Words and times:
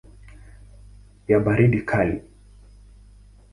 ya 1.27 1.39
baridi 1.45 1.81
kali. 1.89 2.17